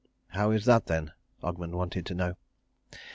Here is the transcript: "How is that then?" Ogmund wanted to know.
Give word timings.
"How 0.29 0.49
is 0.49 0.65
that 0.65 0.87
then?" 0.87 1.11
Ogmund 1.43 1.73
wanted 1.73 2.07
to 2.07 2.15
know. 2.15 2.35